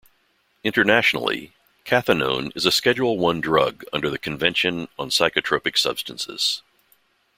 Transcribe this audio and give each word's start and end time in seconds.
Internationally, 0.63 1.53
cathinone 1.83 2.51
is 2.55 2.65
a 2.65 2.71
Schedule 2.71 3.23
I 3.27 3.39
drug 3.39 3.83
under 3.93 4.09
the 4.09 4.17
Convention 4.17 4.87
on 4.97 5.11
Psychotropic 5.11 5.77
Substances. 5.77 6.63